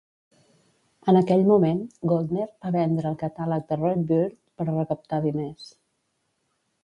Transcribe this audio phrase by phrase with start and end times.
[1.11, 5.69] En aquell moment, Goldner va vendre el catàleg de Red Bird per recaptar diners.